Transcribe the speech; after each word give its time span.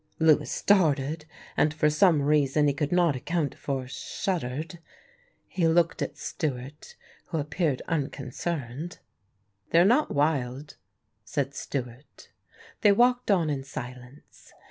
Lewis 0.17 0.51
started, 0.51 1.27
and 1.55 1.75
for 1.75 1.87
some 1.87 2.23
reason 2.23 2.67
he 2.67 2.73
could 2.73 2.91
not 2.91 3.15
account 3.15 3.53
for, 3.53 3.87
shuddered; 3.87 4.79
he 5.45 5.67
looked 5.67 6.01
at 6.01 6.17
Stewart, 6.17 6.95
who 7.25 7.37
appeared 7.37 7.83
unconcerned. 7.87 8.97
"They 9.69 9.77
are 9.77 9.85
not 9.85 10.09
wild," 10.09 10.77
said 11.23 11.53
Stewart. 11.53 12.31
They 12.81 12.91
walked 12.91 13.29
on 13.29 13.51
in 13.51 13.63
silence. 13.63 14.53